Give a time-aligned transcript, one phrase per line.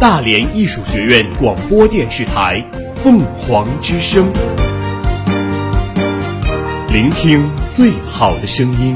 [0.00, 2.64] 大连艺术学院广播电视台
[3.02, 4.30] 凤凰之声，
[6.92, 8.94] 聆听最好的声音。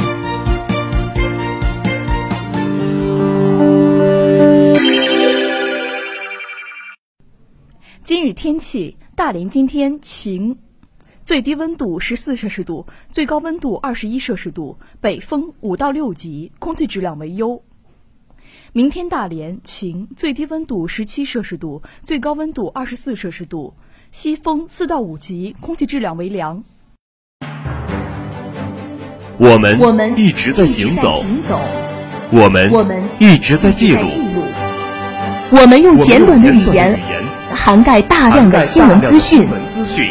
[8.04, 10.56] 今日天气：大连今天晴。
[11.24, 17.60] 最低温度十四摄氏度，最高温度二十一摄氏度，北风五到六级，空气质量为优。
[18.74, 23.74] 明天大连晴，最低温度十七摄氏度，最高温度二十四摄氏度，
[24.10, 26.64] 西风四到五级，空气质量为良。
[29.36, 31.60] 我们我们一直在行走，行走，
[32.30, 34.08] 我们我们一直在记录，
[35.50, 39.46] 我们用我们简短的语用简言短的语言涵盖大量的新闻资讯。
[39.46, 40.10] 涵盖大量的新闻资讯。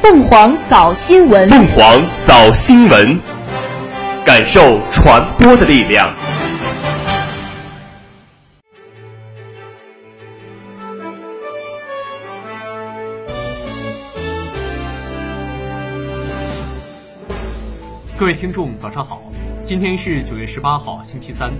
[0.00, 3.20] 凤凰早新闻，凤凰早新闻，
[4.24, 6.10] 感受传播的力量。
[18.24, 19.20] 各位听众，早上好！
[19.66, 21.52] 今天是九月十八号，星期三，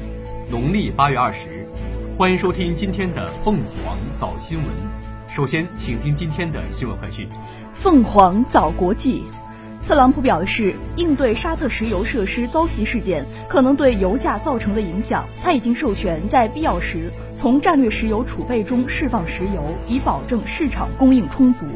[0.51, 1.69] 农历八月二十。
[2.17, 4.67] 欢迎收听今天的凤凰早新闻。
[5.29, 7.29] 首先，请听今天的新闻快讯。
[7.75, 9.25] 凤凰早国际。
[9.87, 21.67] 特朗普表示，应对沙特石油设施遭袭事件可能对油价造成的影响，他已经授权在必要时从战略石油储备中释放石油，以保证市场供应充足。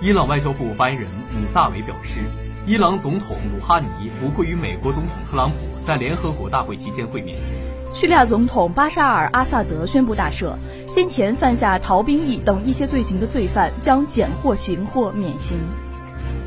[0.00, 2.20] 伊朗外交部发言人姆萨维表示，
[2.66, 7.38] 伊朗总统鲁哈尼不会与美国总统特朗普在联合国大会期间会面。
[7.94, 10.54] 叙利亚总统巴沙尔·阿萨德宣布大赦，
[10.86, 15.58] 先前犯下逃兵役等一些罪行的罪犯将减或刑或免刑。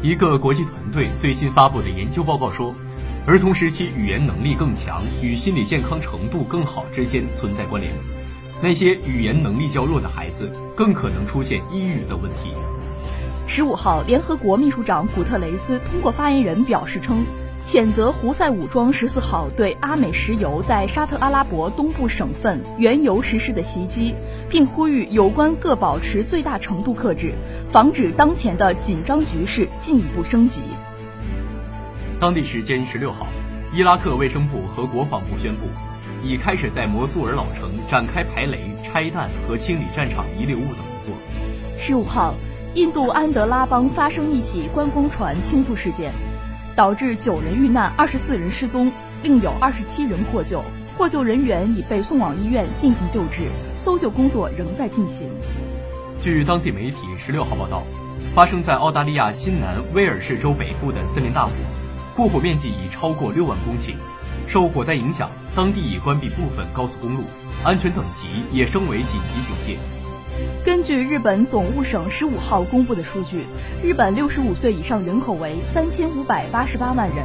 [0.04, 2.74] 一个国际团队最新发布的研究报告说，
[3.26, 7.92] 儿童时期语言能力更强与心理健康程度更好之间存在关联。
[8.62, 12.54] 那些语言能力较弱的孩子更可能出现抑郁的问题。
[13.56, 17.24] 十五号，联合国秘书长古特雷斯通过发言人表示称，
[17.64, 24.16] 谴责胡塞武装十四号对阿美石油在沙特阿拉伯东部省份原油实施的袭击，
[24.50, 27.36] 并呼吁有关各保持最大程度克制，
[27.70, 30.62] 防止当前的紧张局势进一步升级。
[32.20, 33.28] 当地时间十六号，
[33.72, 35.68] 伊拉克卫生部和国防部宣布，
[36.24, 41.16] 已开始在摩苏尔老城展开排雷、拆弹和清理战场遗留物等工作。
[41.78, 42.34] 十五号，
[42.76, 46.12] 印度安德拉邦发生一起观光船倾覆事件，
[46.76, 48.92] 导致九人遇难，二十四人失踪，
[49.22, 50.64] 另有二十七人获救，
[50.98, 53.48] 获救人员已被送往医院进行救治，
[53.78, 55.28] 搜救工作仍在进行。
[56.20, 57.84] 据当地媒体十六号报道，
[58.34, 61.52] 发生在澳大利亚新南威尔士州北部的森林大火，
[62.16, 63.94] 过火面积已超过六万公顷。
[64.48, 67.24] 受火灾影响，当地已关闭部分高速公路，
[67.64, 69.78] 安全等级也升为紧急警戒。
[70.66, 73.46] 根据日本总务省十五号公布的数据，
[73.84, 77.18] 日本六十五岁以上人口为三千五百八十八万人，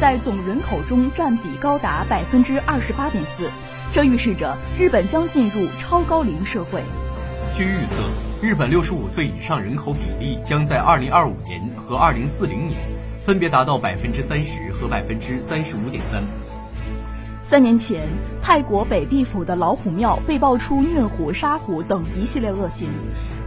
[0.00, 3.50] 在总人口中占比高达百分之二十八点四，
[3.92, 6.82] 这预示着日本将进入超高龄社会。
[7.56, 8.02] 据预测，
[8.40, 12.80] 日本六十五岁以上人口比例将在二零二五年和二零四零年
[13.20, 16.22] 分别达到百分之三十和百分之三十五点三。
[17.50, 18.06] 三年前，
[18.42, 22.90] 泰国北壁府的老虎庙被爆出虐虎、杀虎等一系列恶行。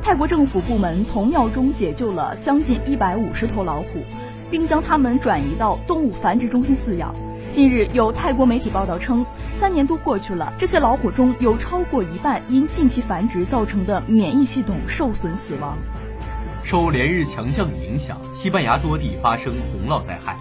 [0.01, 4.03] 泰国政府部门从庙中解救了将近一百五十头老虎，
[4.50, 7.13] 并将它们转移到动物繁殖中心饲养。
[7.51, 9.23] 近日，有泰国媒体报道称，
[9.53, 15.78] 三年多过去了，这些老虎中有超过一半因近期繁殖造成的免疫系统受损死亡。
[16.63, 20.35] 受连日强降雨影响，西班牙多地发生洪涝灾害。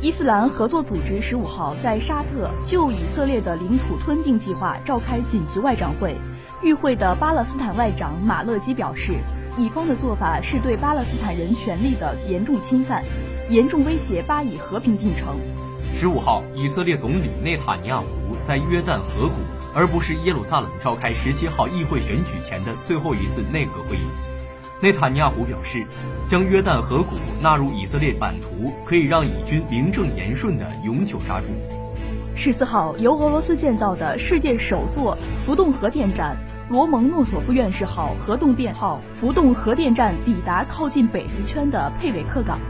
[0.00, 6.16] 伊斯兰合作组织十五号在沙特就以色列的领土吞并计划召开紧急外长会，
[6.62, 9.14] 与会的巴勒斯坦外长马勒基表示，
[9.56, 13.02] 以方的做法是对巴勒斯坦人权利的严重侵犯，
[13.48, 15.36] 严重威胁巴以和平进程。
[15.96, 19.34] 十五号，以色列总理内塔尼亚胡在约旦河谷，
[19.74, 24.27] 而不是耶路撒冷召开十七号议会选举前的最后一次内阁会议。
[24.80, 25.84] 内塔尼亚胡表示，
[26.28, 31.48] 将约旦河谷纳入以色列版图，可以让以军名正言顺地永久扎住。
[32.36, 36.36] 十四号，由俄罗斯建造的世界首座浮动核电站
[36.68, 42.60] 罗蒙诺索夫院士号核动电号浮动核电站抵达靠近北极圈的佩韦克港，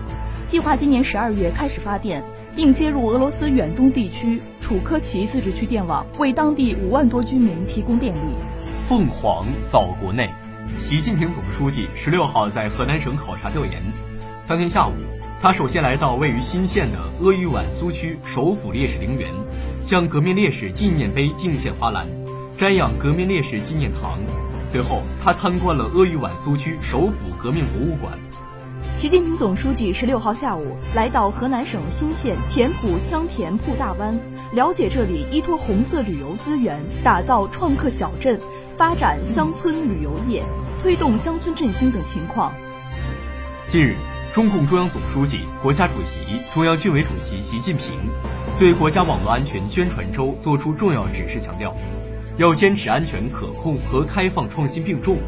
[0.47, 2.23] 计划今年十二月开始发电，
[2.57, 8.21] 并接入俄罗斯远东地区楚科奇自治区电网，为当地五万多居民提供电力。
[8.89, 10.31] 凤凰早国内。
[10.79, 13.83] 习近平总书记十六号在河南省考察调研，
[14.47, 14.93] 当天下午，
[15.43, 19.29] 他首先来到位于新县的鄂豫皖苏区首府烈士陵园，
[19.85, 22.07] 向革命烈士纪念碑敬献花篮，
[22.57, 24.21] 瞻仰革命烈士纪念堂。
[24.71, 28.17] 随后，他参观了鄂豫皖苏区首府革命博物馆。
[28.99, 34.13] 习近平总书记十六号下午来到河南省新县田浦乡田铺大湾，
[34.55, 38.37] 了解这里依托红色旅游资源，打造创客小镇，
[38.77, 40.43] 发展乡村旅游业，
[40.83, 42.53] 推动乡村振兴等情况。
[43.69, 43.95] 近日，
[44.33, 47.93] 中共中央总书记、国家主席、中央军委主席习近平
[48.59, 51.73] 对国家网络安全宣传周作出重要指示，强调
[52.37, 55.19] 要坚持安全可控和开放创新并重，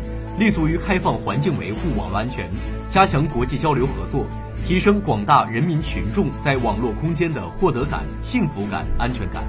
[0.40, 2.49] 立足于开放环境维护网络安全。
[2.90, 4.26] 加强国际交流合作，
[4.66, 9.44] 提升广大人民群众在网络空间的获得感、幸福感、安全感。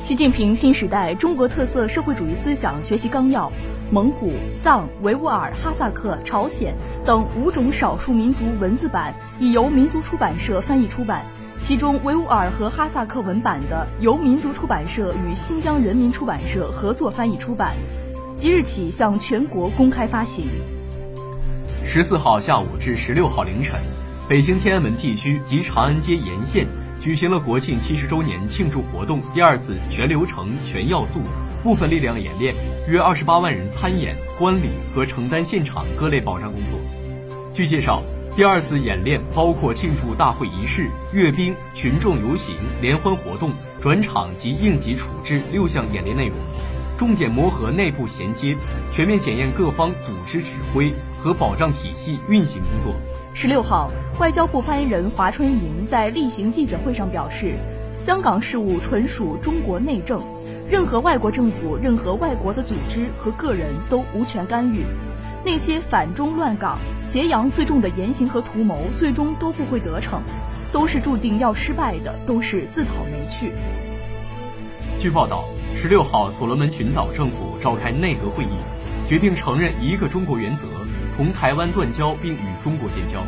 [0.00, 3.50] 习近平新时代中国特色社会主义思想学习纲要，
[3.90, 6.72] 蒙古、藏、维吾尔、哈萨克、朝鲜
[7.04, 11.24] 等五种少数民族文字版已由民族出版社翻译出版，
[11.60, 17.74] 其中维吾尔和哈萨克文版的由民族出版社与新疆人民出版社合作翻译出版，
[18.38, 20.46] 即日起向全国公开发行。
[21.94, 23.78] 十四号下午至十六号凌晨，
[24.28, 26.66] 北京天安门地区及长安街沿线
[27.00, 31.20] 举行了国庆七十周年庆祝活动第二次全流程、全要素
[31.62, 32.52] 部分力量演练，
[32.88, 36.80] 约二十八万人参演、观礼和承担现场各类保障工作。
[37.54, 38.02] 据介绍，
[38.34, 46.36] 第二次演练包括庆祝大会仪式、阅兵、群众游行、联欢活动、转场及应急处置六项演练内容。
[46.96, 48.56] 重点磨合内部衔接，
[48.92, 52.94] 全面检验各方组织指挥和保障体系运行工作。
[53.34, 57.56] 十六号，外交部发言人华春莹在例行记者会上表示，
[57.98, 60.20] 香港事务纯属中国内政，
[60.70, 64.84] 任何外国政府、任何外国的组织和个人都无权干预。
[65.44, 70.22] 那些反中乱港、挟洋自重的言行和图谋，最终都不会得逞，
[70.72, 73.52] 都是注定要失败的，都是自讨没趣。
[75.00, 75.44] 据报道。
[75.84, 78.56] 十六号，所罗门群岛政府召开内阁会议，
[79.06, 80.66] 决定承认一个中国原则，
[81.14, 83.22] 同台湾断交并与中国建交。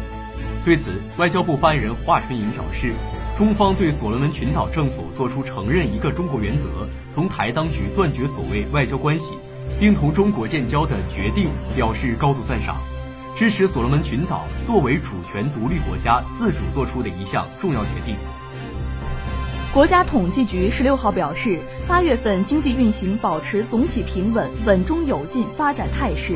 [0.64, 2.94] 对此，外交部发言人华春莹表示，
[3.36, 9.34] 中方对所罗门群岛政府作出承认一个中国原则，同台当局断绝所谓外交关系，
[9.78, 12.78] 并同中国建交的决定表示高度赞赏，
[13.36, 18.16] 支持所罗门群岛作为主权独立国家自主做出的一项重要决定。
[19.76, 26.32] 国家统计局十六号表示，八月份经济运行保持总体平稳、稳中有进发展态势。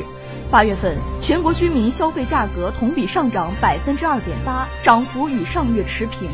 [0.51, 6.29] 八月份全国居民消费价格同比上涨百分之二点八，涨幅与上月持平。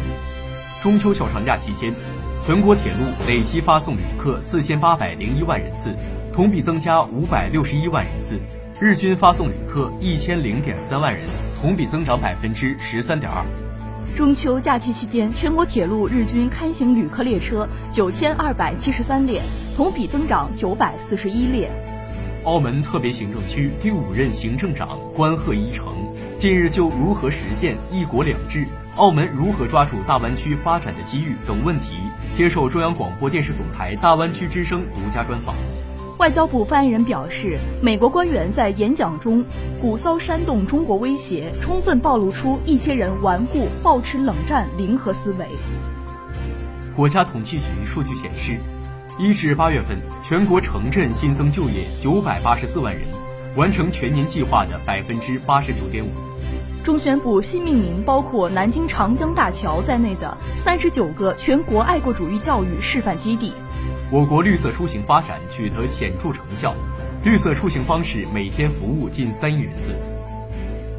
[0.82, 1.94] 中秋小长假期间，
[2.44, 2.99] 全国铁路
[3.29, 5.94] 累计发送旅客四千八百零一万人次，
[6.35, 8.41] 同比增加五百六十一万人次，
[8.85, 11.23] 日均发送旅客一千零点三万人，
[11.62, 13.47] 同比增长百分之十三点二。
[14.17, 19.43] 中秋假期期间，全国铁路日均开行旅客列车九千二百七十三列，
[19.77, 21.71] 同比增长九百四十一列。
[22.45, 25.89] 澳门特别行政区第五任行政长关鹤一成
[26.39, 28.67] 近日就如何实现“一国两制”、
[28.97, 31.97] 澳门如何抓住大湾区发展的机遇等问题，
[32.33, 35.55] 接受中央广播电视总台《大湾区之声》独家专访。
[36.19, 39.45] 外交部发言人表示，美国官员在演讲中
[39.79, 45.47] 鼓噪煽动中国威胁，充分暴露出一些人顽固、抱持冷战零和思维。
[46.97, 48.59] 国家统计局数据显示，
[49.19, 53.02] 一至八月份，全国城镇新增就业九百八十四万人，
[53.55, 56.09] 完成全年计划的百分之八十九点五。
[56.83, 63.52] 中宣部新命名包括南京长江大桥在内的三十九个全国爱国主义教育示范基地。
[64.09, 66.73] 我国绿色出行发展取得显著成效，
[67.25, 69.97] 绿色出行方式每天服务近三亿人次。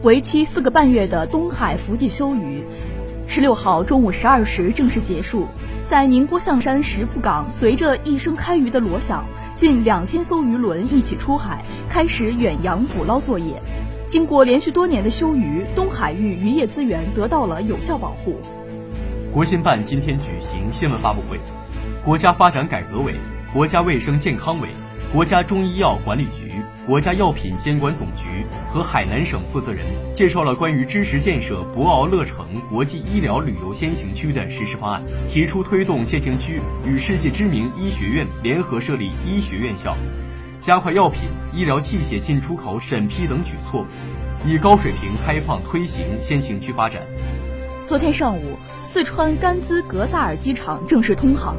[0.04, 2.62] 为期四个半月的东海福地休渔，
[3.26, 5.48] 十六号中午十二时正式结束。
[5.88, 13.54] 在宁波象山石浦港，随着一声开渔的锣响，近两千艘渔轮一起出海，开始远洋捕捞作业。
[14.06, 18.36] 经过连续多年的休渔，东海域渔业资源得到了有效保护。
[19.34, 21.40] 国新办今天举行新闻发布会。
[22.08, 23.14] 国家发展改革委、
[23.52, 24.70] 国家卫生健康委、
[25.12, 26.50] 国家中医药管理局、
[26.86, 39.94] 国家药品监管总局和海南省负责人介绍了关于支持建设博鳌乐城国际医疗旅游先行区的实施方案，提出推动先行区与世界知名医学院联合设立医学院校，
[40.62, 43.86] 加快药品、医疗器械进出口审批等举措，
[44.46, 47.02] 以高水平开放推行先行区发展。
[47.86, 51.58] 昨天上午，四川甘孜格萨尔机场正式通航。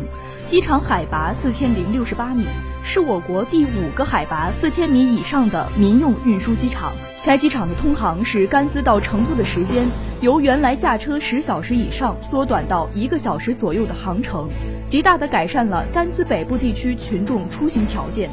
[0.49, 2.47] 机场海拔四千零六十八米，
[2.83, 6.90] 是我国第五个海拔四千米以上的民用运输机场。
[7.23, 9.87] 该机场的通航使甘孜到成都的时间
[10.23, 14.49] 由原来驾车十小时以上缩短到一个小时左右的航程，
[14.88, 18.31] 极大地改善了甘孜北部地区群众出行条件。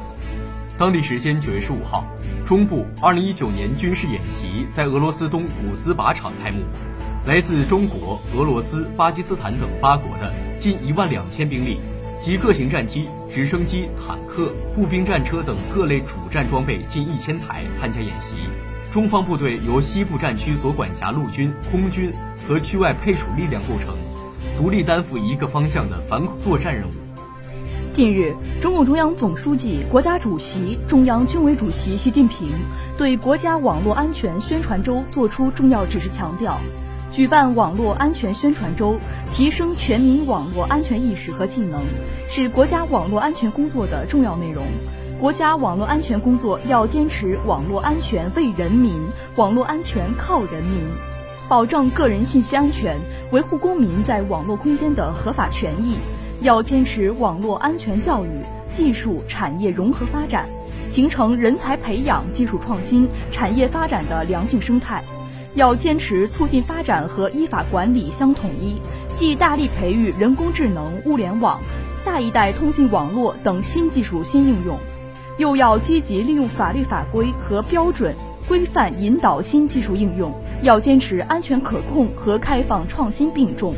[0.78, 2.06] 当地时间九月十五号，
[2.46, 6.60] 中部二零一九年军事演习在俄罗斯东古兹靶场开幕。
[7.28, 11.80] 来自中国、俄罗斯、巴基斯坦等八国的近一万两千兵力
[12.26, 18.36] 及各型战机、直升机、坦克、步兵战车等各类主战装备近一千台参加演习。
[18.92, 22.12] 中方部队由西部战区所管辖陆军、空军
[22.48, 23.96] 和区外配属力量构成，
[24.58, 26.94] 独立担负一个方向的反恐作战任务。
[27.94, 32.50] 近日，中共中央总书记、国家主席、中央军委主席习近平
[32.98, 36.60] 对国家网络安全宣传周作出重要指示，强调，
[37.16, 39.00] 举办网络安全宣传周，
[39.32, 41.82] 提升全民网络安全意识和技能，
[42.28, 44.66] 是国家网络安全工作的重要内容。
[45.18, 49.02] 国家网络安全工作要坚持网络安全为人民，
[49.38, 50.86] 网络安全靠人民，
[51.48, 53.00] 保证个人信息安全，
[53.32, 55.96] 维护公民在网络空间的合法权益。
[56.42, 58.30] 要坚持网络安全教育、
[58.70, 60.44] 技术产业融合发展，
[60.90, 65.02] 形成人才培养、技术创新、产业发展的良性生态。
[65.56, 68.76] 要坚持促进发展和依法管理相统一，
[69.14, 71.60] 既大力培育人工智能、物联网、
[71.96, 74.78] 下一代通信网络等新技术新应用，
[75.38, 78.14] 又要积极利用法律法规和标准
[78.48, 80.32] 规范引导新技术应用。
[80.62, 83.74] 要坚持安全可控和开放创新并重。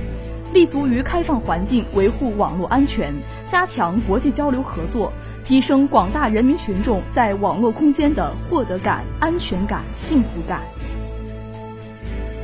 [0.53, 3.13] 立足于开放环境，维护网络安全，
[3.45, 5.11] 加强国际交流合作，
[5.43, 10.61] 提升广大人民群众在网络空间的获得感、安全感、幸福感。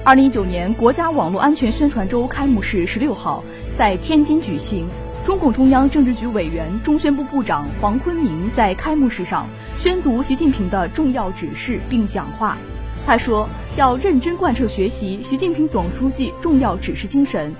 [0.06, 3.42] 二零一九年国家网络安全宣传周开幕式十六号
[3.74, 4.86] 在天津举行，
[5.26, 9.48] 中共中央政治局委员、中宣部部长黄坤明在开幕式上
[9.80, 12.58] 宣读习近平的重要指示并讲话。
[13.06, 17.56] 他说：“要认真贯彻学习习近平总书记重要指示精神。”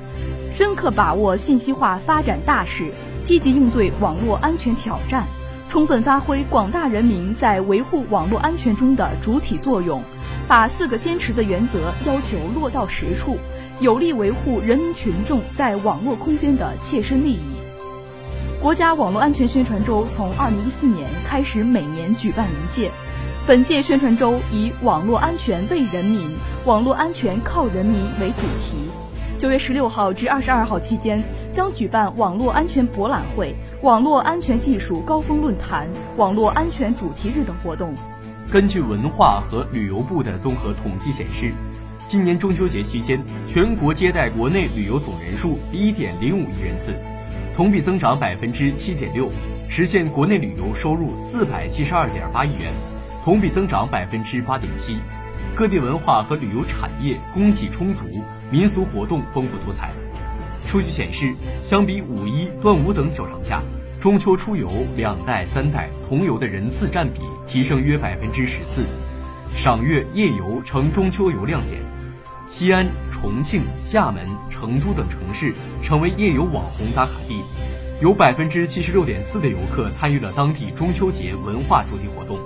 [0.54, 2.92] 深刻把握信息化发展大势，
[3.24, 5.26] 积极应对网络安全挑战，
[5.74, 10.04] 充分发挥广大人民在维护网络安全中的主体作用，
[10.48, 13.40] 把四个坚持的原则要求落到实处，
[13.80, 17.42] 有力维护人民群众在网络空间的切身利益。
[18.62, 22.92] 国家网络安全宣传周从二零一四年开始每年举办一届，
[23.48, 29.03] 本届宣传周以“网络安全为人民，网络安全靠人民”为主题。
[29.40, 31.22] 九月十六号至二十二号期间，
[31.52, 37.94] 将举办网络安全博览会、网络安全技术高峰论坛、网络安全主题日等活动。
[38.52, 41.52] 根据文化和旅游部的综合统计显示，
[42.08, 46.94] 今年中秋节期间，全国接待国内旅游总人数一点零五亿人次，
[47.56, 49.30] 同比增长百分之七点六，
[49.68, 52.72] 实现国内旅游收入四百七十二点八亿元，
[53.26, 54.98] 同比增长百分之八点七。
[55.56, 58.06] 各地文化和旅游产业供给充足。
[58.54, 59.92] 民俗活动丰富多彩。
[60.64, 61.34] 数据显示，
[61.64, 63.64] 相比五一、端午等小长假，
[64.00, 68.84] 中秋出游两代、三代同游的人次占比提升约百分之十四，
[69.56, 71.82] 赏月、夜游成中秋游亮点。
[72.48, 77.42] 西安、重庆、厦门、成都等城市成为夜游网红打卡地，
[78.04, 82.38] 有百分之七十六点四的游客参与了当地中秋节文化主题活动。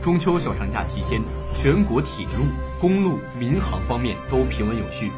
[0.00, 1.20] 中秋小长假期间，
[1.54, 2.46] 全国铁路、
[2.80, 5.10] 公路、民航方面都平稳有序，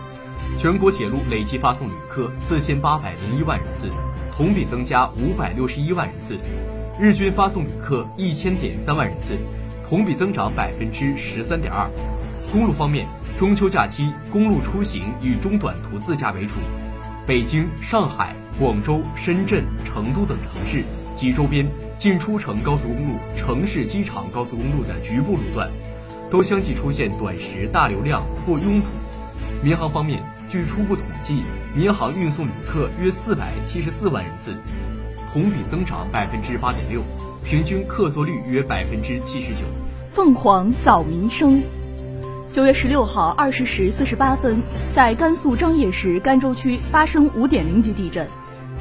[0.58, 3.88] 全国铁路累计发送旅客四千八百零一万人次，
[4.36, 6.34] 同比增加五百六十一万人次；
[7.00, 9.38] 日均发送旅客一千点三万人次，
[9.88, 11.88] 同比增长百分之十三点二。
[12.50, 13.06] 公路方面，
[13.38, 16.54] 中秋假期公路出行以中短途自驾为主，
[17.24, 20.82] 北京、上海、广州、深圳、成都等城市。
[21.14, 21.64] 及周边
[22.02, 25.70] 进出城高速公路、城市机场高速公路的局部路段，
[26.32, 28.88] 都相继出现短时大流量或拥堵。
[29.62, 30.18] 民航方面，
[30.50, 31.44] 据初步统计，
[31.76, 34.52] 民航运送旅客约四百七十四万人次，
[35.32, 37.00] 同比增长百分之八点六，
[37.44, 39.60] 平均客座率约百分之七十九。
[40.12, 41.62] 凤凰早民生，
[42.50, 44.60] 九月十六号二十时四十八分，
[44.92, 48.26] 在甘肃张掖市甘州区发生五点零级地震，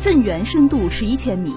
[0.01, 1.53] 震源深度十一千米。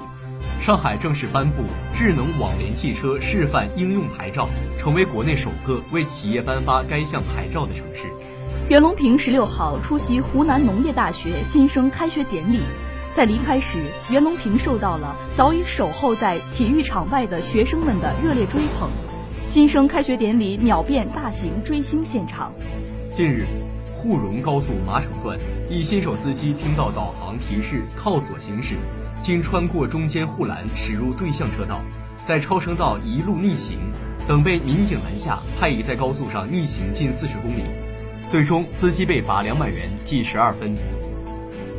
[0.65, 8.05] 上海正式颁布智能网联汽车示范应用牌照，成为国内首个为企业颁发该项牌照的城市。
[8.71, 12.61] 袁隆平十六号出席湖南农业大学新生开学典礼，
[13.13, 13.77] 在离开时，
[14.09, 18.89] 袁隆平受到了早已守候在体育场外的学生们的热烈追捧。
[19.45, 22.51] 新生开学典礼秒变大型追星现场。
[23.11, 23.47] 近日，
[24.05, 25.39] 沪蓉高速马场段
[25.71, 28.77] 一新手司机听到导航提示靠左行驶。
[29.23, 31.81] 经穿过中间护栏驶入对向车道，
[32.27, 33.79] 在超声道一路逆行，
[34.29, 37.63] 等被民警拦下，他已在高速上逆行近四十公里，
[38.31, 40.75] 最终司机被罚两百元，记十二分。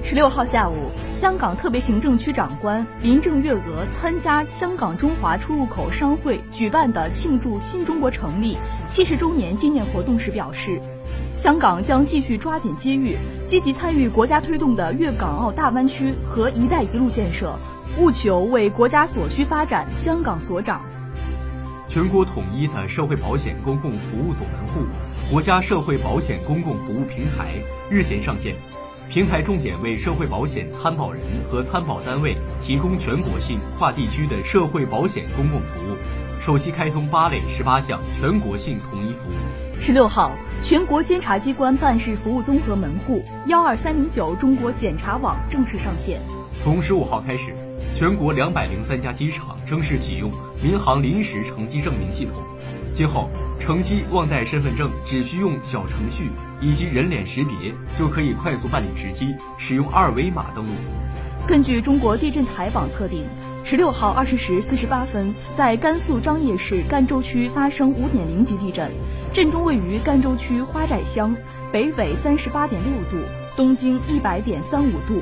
[0.04, 0.74] 十六号下午，
[1.12, 8.58] 香港特别行政区长官林郑月娥参加香港中华出入口商会举办的庆祝新中国成立
[8.90, 10.80] 七十周年纪念活动时表示，
[11.36, 17.54] 香港将继续抓紧机遇，积极参与国家推动的粤港澳大湾区和“一带一路”建设，
[18.00, 20.82] 务求为国家所需发展香港所长。
[21.90, 24.86] 全国统一的社会保险公共服务总门户——
[25.30, 27.56] 国家社会保险公共服务平台
[27.90, 28.56] 日前上线。
[29.08, 35.96] 平台重点为社会保险参保人和参保单位提供全国性、跨地区的社会保险公共服务，
[36.46, 39.82] 首席开通八类十八项全国性统一服务。
[39.82, 46.22] 十六号，全国监察机关办事服务综合门户幺二三零九中国检察网正式上线。
[46.62, 47.52] 从十五号开始，
[47.96, 50.30] 全国两百零三家机场正式启用
[50.62, 52.36] 民航临时乘机证明系统。
[52.94, 53.28] 今后，
[53.60, 56.30] 乘机忘带身份证，只需用小程序
[56.62, 60.74] 以及人脸识别，就可以快速办理值机，使用二维码登录。
[61.48, 63.24] 根据中国地震台网测定，
[63.68, 68.92] 十六号二十时四十八分，在甘肃张掖市甘州区发生五点零级地震，
[69.34, 71.36] 震中位于甘州区花寨乡，
[71.72, 73.18] 北纬三十八点六度，
[73.58, 75.20] 东经一百点三五度。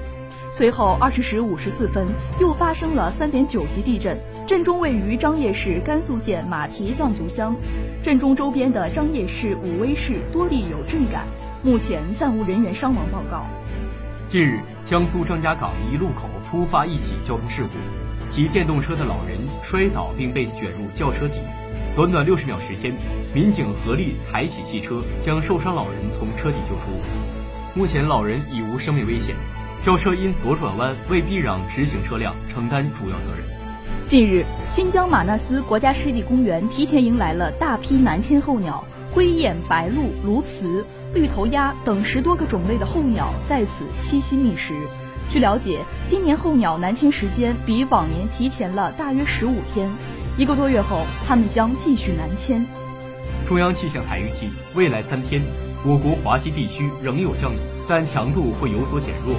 [0.52, 2.06] 随后二十时五十四分，
[2.42, 7.56] 又发生了三点九级地震，震中位于张掖市甘肃县马蹄藏族乡，
[8.04, 11.26] 震中周边的张掖市、武威市多地有震感，
[11.64, 13.46] 目前暂无人员伤亡报告。
[14.28, 17.70] 近日，江苏张家港一路口突发一起交通事故，
[18.30, 21.40] 骑电动车的老人摔倒并被卷入轿车底，
[21.96, 22.94] 短短六十秒时间，
[23.34, 27.10] 民警合力抬起汽车，将受伤老人从车底救出，
[27.76, 29.36] 目前老人已无生命危险。
[29.82, 33.44] 轿车因左转弯未避让直行车辆，承担主要责任。
[34.08, 44.74] 近日，新疆玛纳斯国家湿地公园提前迎来了大批南迁候鸟，灰雁、白鹭、鸬鹚、绿头鸭等十多个种类的候鸟在此栖息觅食。
[45.34, 49.90] 据了解，今年候鸟南迁时间比往年提前了大约十五天，
[50.38, 52.64] 一个多月后，它们将继续南迁。
[53.48, 55.42] 中央气象台预计，未来三天，
[55.84, 57.58] 我国华西地区仍有降雨，
[57.90, 59.36] 但强度会有所减弱。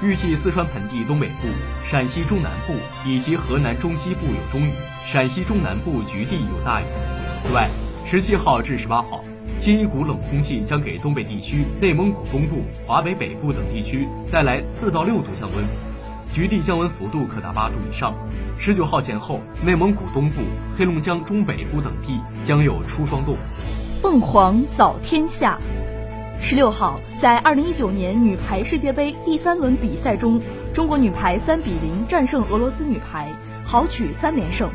[0.00, 1.48] 预计四川盆地东北部、
[1.90, 4.70] 陕西中南部以及河南中西部有中雨，
[5.04, 6.84] 陕西中南部局地有大雨。
[7.42, 7.68] 此外，
[8.06, 9.24] 十七号至十八号，
[9.56, 15.64] 新一股冷空气将给东北地区、内蒙古东部、华北北部等地区带来四到六度降温，
[16.34, 18.12] 局地降温幅度可达八度以上。
[18.58, 20.40] 十九号前后，内蒙古东部、
[20.76, 23.36] 黑龙江中北部等地将有初霜冻。
[24.00, 25.58] 凤凰早天下。
[26.40, 30.40] 十六号，在二零一九年女排世界杯第三轮比赛中，
[30.74, 33.28] 中国女排三比零战胜俄罗斯女排，
[33.64, 34.68] 豪取三连胜。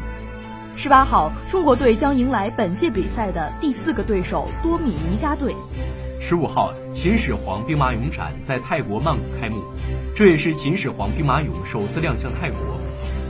[0.79, 5.51] 十八号，中国队将迎来本届比赛的第四个对手多米尼加队。
[6.19, 9.55] 十五号，秦始皇兵马俑展在泰国曼谷开幕，
[10.15, 12.59] 这也是秦始皇兵马俑首次亮相泰国。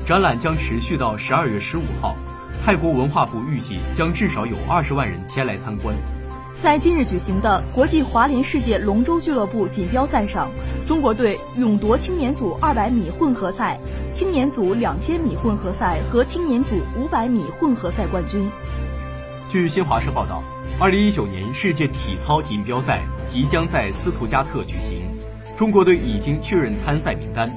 [0.06, 2.18] 展览将持续到十二月十五号，
[2.66, 5.96] 泰国文化部预计将至少有二十万人前来参观。
[6.60, 10.50] 在近日举行的国际华联世界龙舟俱乐部锦标赛上，
[10.88, 13.78] 中国队勇夺青年组200米混合赛、
[14.12, 16.76] 青年组2000米混合赛和青年组
[17.12, 18.50] 500米混合赛冠军。
[19.52, 20.42] 据新华社报道
[20.80, 25.04] ，2019年世界体操锦标赛即将在斯图加特举行，
[25.56, 27.48] 中国队已经确认参赛名单。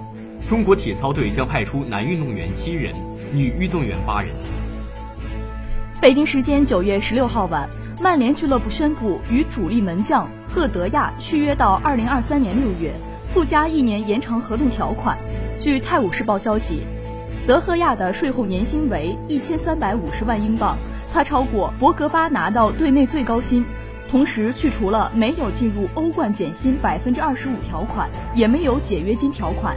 [0.46, 2.92] 中国体操队将派出男运动员七人，
[3.32, 4.30] 女运动员八人。
[6.02, 7.66] 北京时间9月16号晚。
[8.02, 12.94] 曼联俱乐部宣布与主力门将赫德亚续约到二零二三年六月，
[13.28, 15.18] 附加一年延长合同条款。
[15.60, 16.80] 据《泰晤士报》消息，
[17.46, 20.78] 德赫亚的税后年薪为一千三百五十万英镑，
[21.12, 23.66] 他超过博格巴拿到队内最高薪，
[24.08, 29.76] 同时去除了没有进入欧冠减薪百分之二十五条款，也没有解约金条款。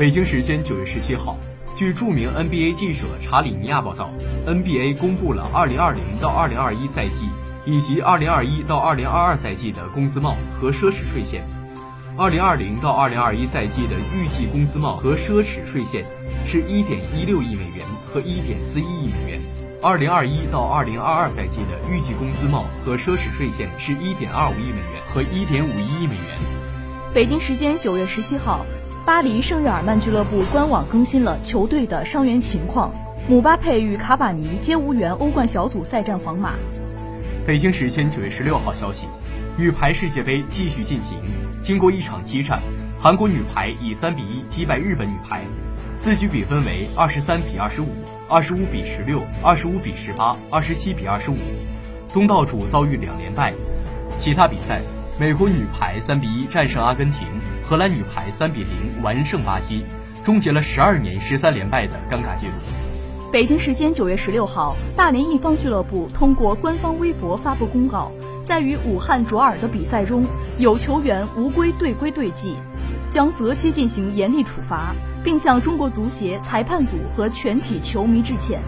[0.00, 1.36] 北京时间九月十七号。
[1.76, 4.08] 据著名 NBA 记者查理尼亚报道
[4.46, 7.28] ，NBA 公布了2020到2021赛季
[7.66, 11.46] 以及2021到2022赛季的工资帽和奢侈税线。
[12.16, 16.06] 2020到2021赛季的预计工资帽和奢侈税线
[16.46, 19.40] 是1.16亿美元和1.41亿美元
[19.82, 26.38] ；2021到2022赛季的预计工资帽和奢侈税线是1.25亿美元和1.51亿美元。
[27.12, 28.64] 北京时间九月十七号。
[29.06, 32.92] 巴黎圣日耳曼俱乐部官网更新了球队的伤员情况，
[33.28, 36.52] 姆巴佩与卡瓦尼皆无缘欧冠小组赛战皇马。
[37.46, 39.06] 北京时间九月十六号消息，
[39.56, 41.18] 女排世界杯继续进行，
[41.62, 42.60] 经过一场激战，
[43.00, 45.40] 韩国女排以三比一击败日本女排，
[45.96, 47.88] 四局比分为二十三比二十五、
[48.28, 51.36] 二十五比十六、二十五比十八、二十七比二十五，
[52.12, 53.54] 东道主遭遇两连败。
[54.18, 54.82] 其他比赛。
[55.20, 57.28] 美国女排三比一战胜阿根廷，
[57.62, 59.84] 荷兰女排三比零完胜巴西，
[60.24, 62.52] 终结了十二年十三连败的尴尬记录。
[63.30, 68.10] 北京时间九月十六号，大连一方俱乐部通过官方微博发布公告，
[68.46, 70.24] 在与武汉卓尔的比赛中，
[70.56, 72.56] 有球员无规队规队纪，
[73.10, 78.58] 将择期进行严厉处罚，并向中国足协裁判组和全体球迷致歉。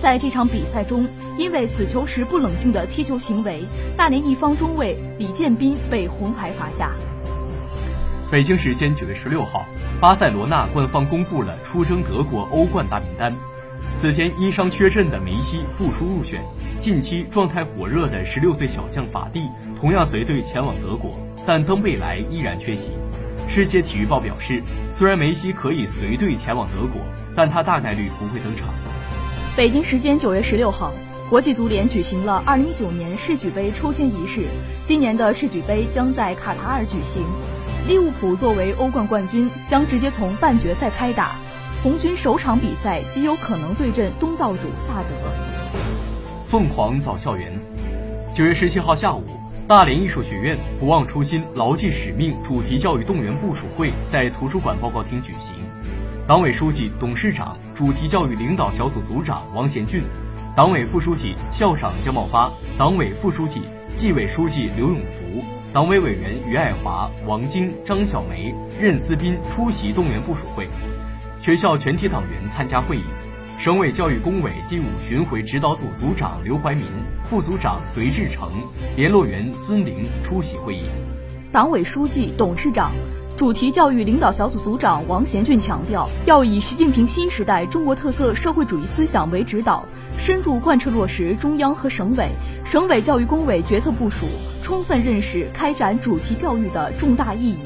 [0.00, 1.04] 在这场比赛中，
[1.36, 3.64] 因为死球时不冷静的踢球行为，
[3.96, 6.92] 大连一方中卫李建斌被红牌罚下。
[8.30, 9.64] 北京时间九月十六号，
[10.00, 13.32] 巴塞罗那官方公布了出征德国欧冠大名单。
[13.96, 16.40] 此前因伤缺阵的梅西复出入选，
[16.78, 19.48] 近期状态火热的十六岁小将法蒂
[19.80, 22.90] 同样随队前往德国，但登贝莱依然缺席。
[23.48, 27.02] 世界体育报表示，虽然梅西可以随队前往德国，
[27.34, 28.68] 但他大概率不会登场。
[29.58, 30.92] 北京时间九月十六号，
[31.28, 34.46] 国际足联举行了二零一九年世俱杯抽签仪式。
[34.84, 37.24] 今年的世俱杯将在卡塔尔举行，
[37.88, 41.32] 利物浦作为欧冠冠军，将直接从半决赛开打。
[41.82, 45.28] 红军首场比赛极有可能对阵东道主萨德。
[46.46, 47.52] 凤凰早校园，
[48.36, 49.24] 九月十七号下午，
[49.66, 55.56] 大连艺术学院“不忘初心，牢记使命”主题教育动员部署会在图书馆报告厅举行。
[56.28, 60.04] 党委书记、董事长、主题教育领导小组组长王贤俊，
[60.54, 63.62] 党委副书记、校长姜茂发，党委副书记、
[63.96, 70.68] 纪委书记刘永福，党委委员于爱华、王晶、张小梅、任思斌出席动员部署会。
[71.40, 73.04] 学校全体党员参加会议。
[73.58, 76.84] 省委教育工委第五巡回指导组组长刘怀民、
[77.24, 78.52] 副组长隋志成、
[78.96, 80.82] 联络员孙玲出席会议。
[81.50, 82.92] 党委书记、董事长。
[83.38, 89.86] 主题教育领导小组组长王贤俊强调，要以习近平新时代中国特色社会主义思想为指导，
[90.18, 92.28] 深入贯彻落实中央和省委、
[92.64, 94.26] 省委教育工委决策部署，
[94.60, 97.60] 充分认识开展主题教育的重大意义，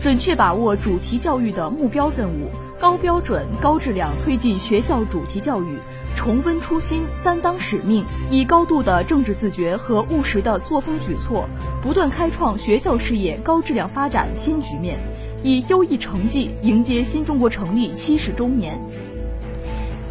[0.00, 2.48] 准确把握主题教育的目标任务，
[2.80, 5.76] 高标准、高质量推进学校主题教育。
[6.20, 11.48] 重温初心，担当使命，以高度的政治自觉和务实的作风举措，
[11.82, 14.98] 不断开创学校事业高质量发展新局面，
[15.42, 18.78] 以优异成绩迎接新中国成立七十周年。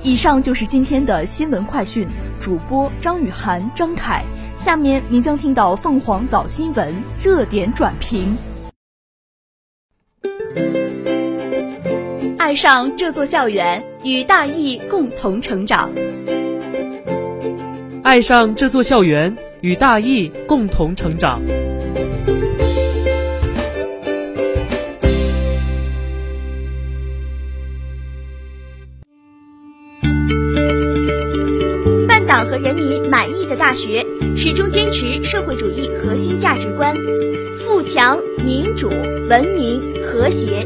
[0.03, 2.07] 以上就是今天的新闻快讯，
[2.39, 4.25] 主播张雨涵、张凯。
[4.55, 6.91] 下面您将听到凤凰早新闻
[7.23, 8.35] 热点转评。
[12.49, 15.91] 爱上这座校园，与大义共同成长。
[18.01, 21.39] 爱上这座校园，与大义共同成长。
[32.07, 34.03] 办党和人民满意的大学，
[34.35, 36.95] 始终坚持社会主义核心价值观：
[37.63, 38.89] 富强、民主、
[39.29, 40.65] 文明、和谐。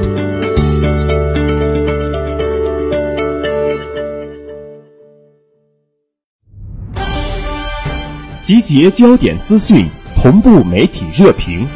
[8.41, 11.67] 集结焦点资讯，同步媒体热评。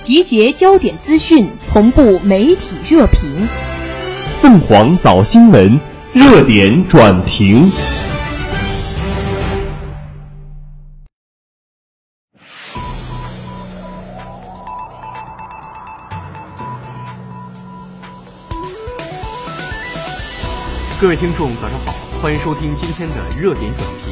[0.00, 3.46] 集结焦点资讯，同步媒体热评。
[4.40, 5.78] 凤凰早新闻
[6.14, 7.70] 热点转评。
[20.98, 24.09] 各位听众，早上好，欢迎收听今天的热点转评。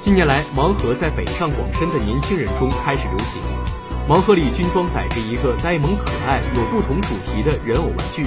[0.00, 3.42] 近年来，盲盒在北上广深的年轻人中开始流行。
[4.08, 8.26] 盲盒里均装载着一个呆萌可爱、有不同主题的人偶玩具。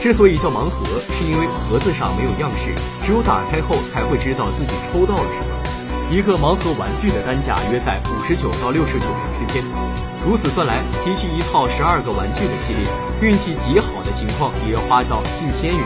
[0.00, 0.86] 之所以叫盲盒，
[1.18, 2.72] 是因为盒子上没有样式，
[3.04, 6.06] 只有打开后才会知道自己抽到了什么。
[6.12, 9.64] 一个盲盒玩具的单价约在五十九到六十九元之间。
[10.24, 12.86] 如此算来，集齐一套十二个玩具的系列，
[13.20, 15.84] 运气极好的情况也要花到近千元。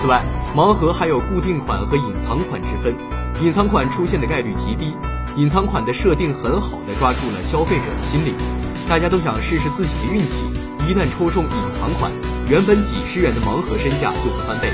[0.00, 0.22] 此外，
[0.56, 2.96] 盲盒还有固定款和隐藏款之分。
[3.42, 4.94] 隐藏款出现的概率极低，
[5.36, 8.32] 隐藏款的设定很好的抓住了消费者的心理，
[8.88, 10.46] 大家都想试试自己的运气，
[10.88, 12.12] 一旦抽中隐藏款，
[12.48, 14.68] 原本几十元的盲盒身价就会翻倍。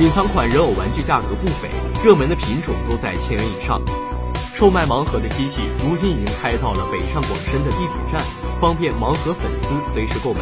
[0.00, 1.70] 隐藏款人偶玩具价格不菲，
[2.02, 3.80] 热门的品种都在千元以上。
[4.54, 8.20] 售卖盲盒的机器如今已经开到了北上广深的地铁站，
[8.60, 10.40] 方便盲盒粉丝随时购买。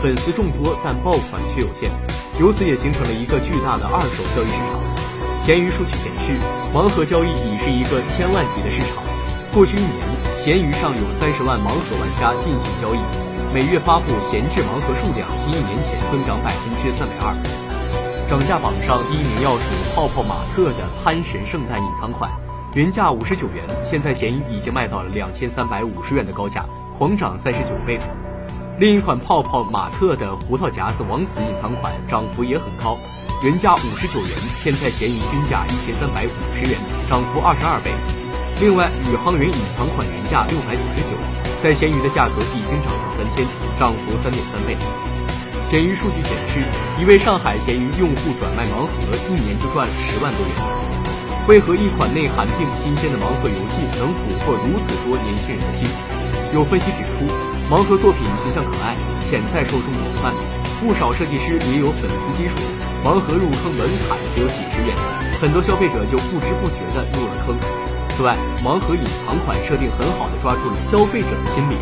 [0.00, 1.90] 粉丝众多，但爆款却有限，
[2.40, 4.80] 由此也形成了一个巨大的二手交易市场。
[5.44, 6.38] 闲鱼数据显示，
[6.72, 9.04] 盲盒交易已是一个千万级的市场。
[9.52, 9.92] 过去一年，
[10.32, 12.98] 闲鱼上有三十万盲盒玩家进行交易，
[13.52, 17.36] 每月发布闲置盲盒数量比一年前增长百分之三百二。
[18.26, 22.30] 涨价榜上第一名要数泡泡玛特的潘神圣诞隐藏款。
[22.72, 26.64] 原价五十九元，现在闲鱼已经卖到了两千三百五十元的高价，
[26.96, 28.00] 狂涨三十九倍。
[28.78, 32.96] 另一款泡泡玛特的胡桃夹子王子隐藏款涨幅也很高，
[33.42, 36.78] 原价五十九元，现在咸鱼均价一千三百五十元，
[37.10, 37.90] 涨幅二十二倍。
[38.62, 41.18] 另外，宇航员隐藏款原价六百九十九，
[41.58, 43.42] 在闲鱼的价格已经涨到三千，
[43.74, 44.78] 涨幅三点三倍。
[45.66, 46.62] 闲鱼数据显示，
[47.02, 48.94] 一位上海闲鱼用户转卖盲盒，
[49.26, 50.54] 一年就赚了十万多元。
[51.50, 55.82] 为何一款内涵并不新鲜的盲盒游戏能俘获如此多年轻人的心？
[56.54, 57.26] 有分析指出，
[57.66, 60.30] 盲盒作品形象可爱，潜在受众广泛，
[60.82, 62.56] 不少设计师也有粉丝基础。
[63.04, 64.96] 盲盒入坑门槛只有几十元，
[65.40, 67.54] 很多消费者就不知不觉地入了坑。
[68.16, 71.78] 此外，盲盒隐藏款设定很好的抓住了消费者的心理，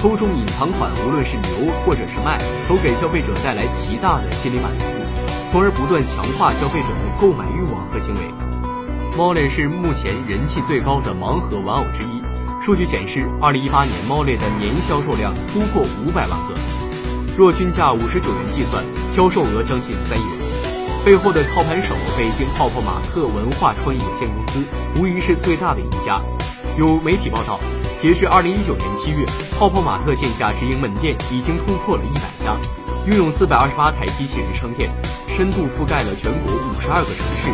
[0.00, 4.86] 抽中隐藏款无论是留或者是卖，都给消费者带来极大的心理满足，
[5.52, 8.20] 从而不断强化消费者的购买欲望和行为。
[9.16, 12.22] 猫类是目前人气最高的盲盒玩偶之一。
[12.60, 16.54] 数据显示，二零一八年猫类的年销售量突破五百万个，
[17.36, 20.50] 若均价五十九元计算，销售额将近三亿元。
[21.04, 24.62] 背后的操盘手北京泡泡玛特文化创意有限公司
[24.96, 26.20] 无疑是最大的赢家。
[26.76, 27.58] 有媒体报道，
[27.98, 29.26] 截至二零一九年七月，
[29.58, 32.54] 泡泡玛特线下直营门店已经突破了一百家，
[33.06, 34.90] 拥有四百二十八台机器人商店，
[35.34, 37.50] 深度覆盖了全国五十二个城市。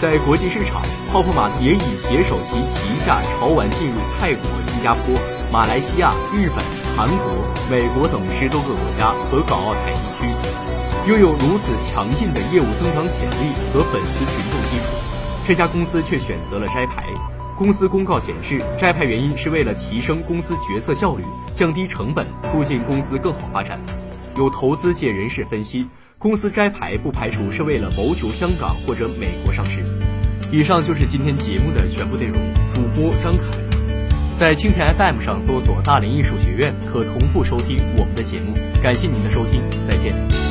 [0.00, 5.14] 在国际市场，泡泡玛也已携手其旗下潮玩进入泰国、新加坡、
[5.52, 6.64] 马来西亚、日本、
[6.96, 14.96] 韩国、美国等十多个国家和港澳台地区，拥有如此强劲的业务增长潜力和粉丝群众基础，
[15.46, 17.04] 这家公司却选择了摘牌。
[17.54, 21.22] 公司公告显示，摘牌原因是为了提升公司决策效率、
[21.54, 23.78] 降低成本、促进公司更好发展。
[24.38, 25.86] 有投资界人士分析。
[26.18, 29.84] 公司摘牌不排除是为了谋求香港或者美国上市。
[30.50, 32.40] 以上就是今天节目的全部内容。
[32.72, 33.44] 主播张凯，
[34.38, 38.54] 在蜻蜓 FM 上搜索“大连艺术学院”，可同步收听我们的节目。
[38.82, 40.45] 感谢您的收听，再见。